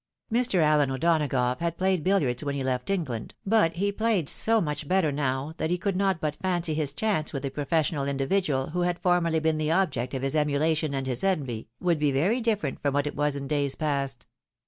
[0.33, 0.63] Mr.
[0.63, 4.87] AUen O'Dona gough had played billiards when he left England, but he played so much
[4.87, 8.81] better now, that he could not but fancy his chance with the professional individual who
[8.81, 12.81] had formerly been the object of his emulation and his envy, would be very different
[12.81, 14.25] from what it was in days past.